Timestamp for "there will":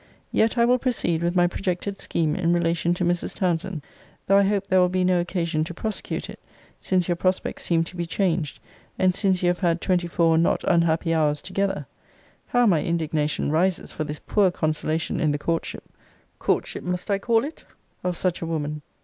4.65-4.89